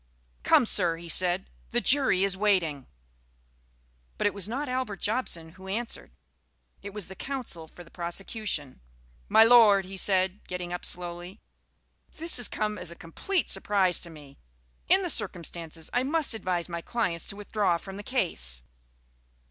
"Come, 0.41 0.65
Sir!" 0.65 0.97
he 0.97 1.07
said; 1.07 1.47
"the 1.69 1.79
jury 1.79 2.23
is 2.23 2.35
waiting." 2.35 2.87
But 4.17 4.25
it 4.25 4.33
was 4.33 4.49
not 4.49 4.67
Albert 4.67 4.99
Jobson 5.01 5.49
who 5.49 5.67
answered. 5.67 6.09
It 6.81 6.89
was 6.89 7.05
the 7.07 7.13
counsel 7.13 7.67
for 7.67 7.83
the 7.83 7.91
prosecution. 7.91 8.81
"My 9.29 9.43
lord," 9.43 9.85
he 9.85 9.97
said, 9.97 10.39
getting 10.47 10.73
up 10.73 10.85
slowly, 10.85 11.39
"this 12.17 12.37
has 12.37 12.47
come 12.47 12.79
as 12.79 12.89
a 12.89 12.95
complete 12.95 13.47
surprise 13.51 13.99
to 13.99 14.09
me. 14.09 14.39
In 14.89 15.03
the 15.03 15.07
circumstances 15.11 15.91
I 15.93 16.01
must 16.01 16.33
advise 16.33 16.67
my 16.67 16.81
clients 16.81 17.27
to 17.27 17.35
withdraw 17.35 17.77
from 17.77 17.97
the 17.97 18.01
case." 18.01 18.63